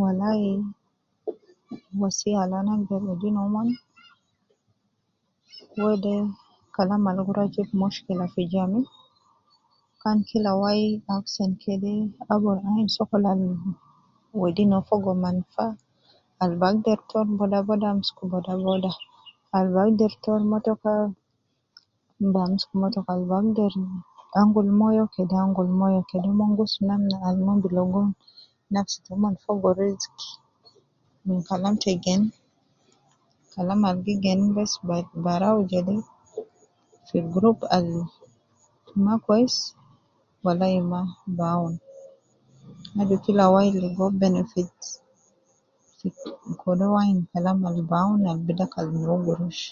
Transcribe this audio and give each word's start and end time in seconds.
Walai 0.00 0.44
wasiya 2.00 2.38
Al 2.44 2.52
ana 2.58 2.70
agder 2.74 3.02
wedi 3.08 3.28
noumon. 3.34 3.68
Wede 5.84 6.14
Kalam 6.74 7.04
Al 7.10 7.18
guruwa 7.26 7.52
jibu 7.54 7.74
mushkila. 7.80 8.24
Aju 8.26 8.34
kika 8.34 8.62
wa 10.62 10.70
kede 11.62 11.92
amsuku 12.32 12.88
sokol 12.96 13.24
Al 13.30 13.40
gidam 13.40 13.64
uwo 14.34 14.46
aju 43.00 43.14
kika 43.24 43.50
wai 43.52 43.66
ligo 43.84 44.06
benefit 44.22 44.74
kede 45.98 46.84
uwo 46.86 46.98
ainu 47.02 47.22
Kalam 47.32 47.58
Al 47.68 48.38
bi 48.44 48.52
dakalu 48.58 48.90
nouo 48.98 49.18
gurush 49.24 49.62